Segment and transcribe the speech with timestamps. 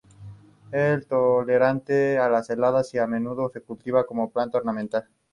[0.71, 5.07] Es tolerante a las heladas y a menudo se cultiva como planta ornamental.